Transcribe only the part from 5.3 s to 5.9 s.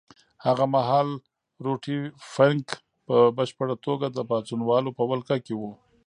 کې وو.